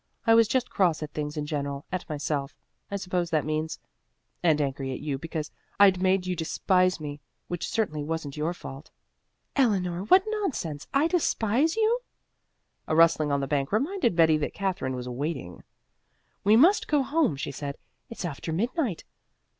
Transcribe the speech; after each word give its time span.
I 0.25 0.33
was 0.33 0.47
just 0.47 0.71
cross 0.71 1.03
at 1.03 1.11
things 1.13 1.37
in 1.37 1.45
general 1.45 1.85
at 1.91 2.09
myself, 2.09 2.55
I 2.89 2.95
suppose 2.95 3.29
that 3.29 3.45
means, 3.45 3.77
and 4.41 4.59
angry 4.59 4.91
at 4.93 4.99
you 4.99 5.19
because 5.19 5.51
I'd 5.79 6.01
made 6.01 6.25
you 6.25 6.35
despise 6.35 6.99
me, 6.99 7.21
which 7.49 7.69
certainly 7.69 8.03
wasn't 8.03 8.35
your 8.35 8.55
fault." 8.55 8.89
"Eleanor, 9.55 10.05
what 10.05 10.23
nonsense! 10.25 10.87
I 10.91 11.05
despise 11.05 11.75
you?" 11.75 11.99
A 12.87 12.95
rustling 12.95 13.31
on 13.31 13.41
the 13.41 13.47
bank 13.47 13.71
reminded 13.71 14.15
Betty 14.15 14.37
that 14.37 14.55
Katherine 14.55 14.95
was 14.95 15.07
waiting. 15.07 15.63
"We 16.43 16.55
must 16.55 16.87
go 16.87 17.03
home," 17.03 17.35
she 17.35 17.51
said. 17.51 17.75
"It's 18.09 18.25
after 18.25 18.51
midnight." 18.51 19.03